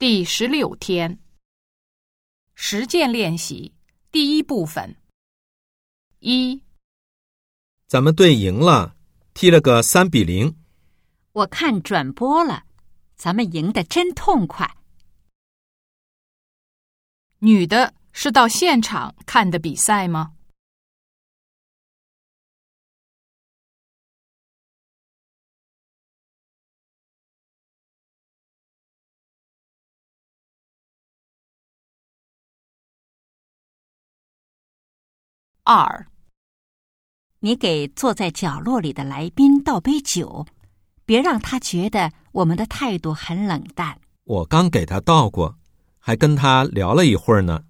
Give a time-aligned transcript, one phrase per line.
[0.00, 1.18] 第十六天，
[2.54, 3.74] 实践练习
[4.12, 4.94] 第一部分。
[6.20, 6.62] 一，
[7.88, 8.94] 咱们队赢了，
[9.34, 10.56] 踢了个三比零。
[11.32, 12.62] 我看转播了，
[13.16, 14.72] 咱们赢得真痛快。
[17.40, 20.36] 女的是到现场看的比赛吗？
[35.70, 36.06] 二，
[37.40, 40.46] 你给坐在角落里的来宾倒杯酒，
[41.04, 44.00] 别让他觉得我们的态度很冷淡。
[44.24, 45.58] 我刚给他倒过，
[45.98, 47.64] 还跟他聊了一会儿呢。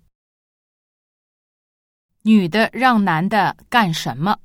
[2.23, 4.39] 女的让男的干什么？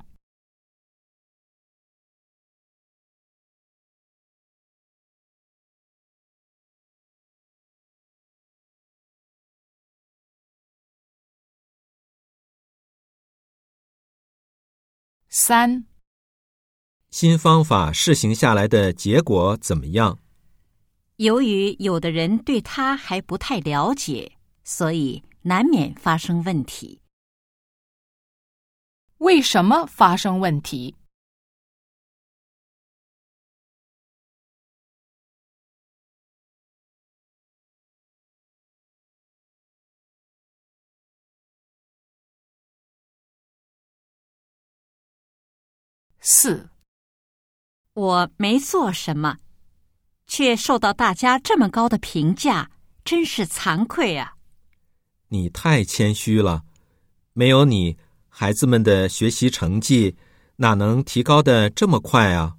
[15.35, 15.85] 三，
[17.09, 20.19] 新方法试行下来的结果怎么样？
[21.15, 27.01] 由于有的人对他还不太了解，所以难免发生问题。
[29.17, 30.95] 为什么发生问题？
[46.25, 46.69] 四，
[47.95, 49.37] 我没做什么，
[50.25, 52.71] 却受到大家这么高的评价，
[53.03, 54.35] 真是惭愧啊！
[55.27, 56.63] 你太谦虚了，
[57.33, 57.97] 没有你，
[58.29, 60.15] 孩子们的学习成绩
[60.55, 62.55] 哪能提高的这么快啊？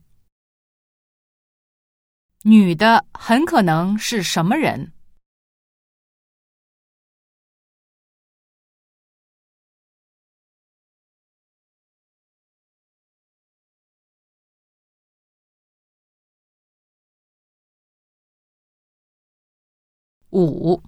[2.43, 4.93] 女的很可能是什么人？
[20.35, 20.83] 五，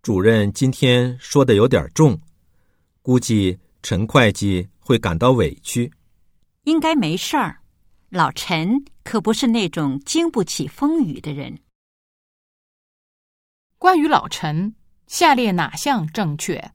[0.00, 2.16] 主任今天说的有点重，
[3.02, 5.92] 估计陈会计会感到委屈。
[6.62, 7.60] 应该没事儿，
[8.10, 11.58] 老陈可不是那种经不起风雨的人。
[13.76, 14.76] 关于老陈，
[15.08, 16.72] 下列哪项正确？